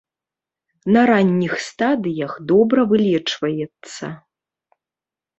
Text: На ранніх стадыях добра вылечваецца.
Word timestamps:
На 0.93 1.01
ранніх 1.09 1.53
стадыях 1.65 2.31
добра 2.51 2.85
вылечваецца. 2.93 4.05